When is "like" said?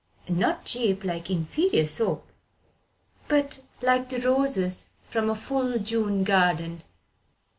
1.03-1.29, 3.83-4.09